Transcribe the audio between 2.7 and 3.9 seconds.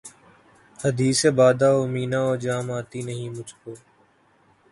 آتی نہیں مجھ کو